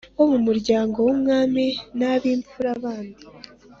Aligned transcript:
bo 0.15 0.25
mu 0.31 0.39
muryango 0.47 0.97
w’umwami, 1.05 1.65
n’ab’imfura 1.97 2.71
bandi 2.83 3.23